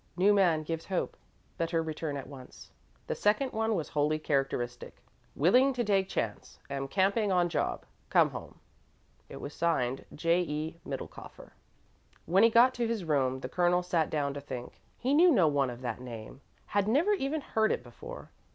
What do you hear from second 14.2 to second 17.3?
to think. He knew no one of that name had never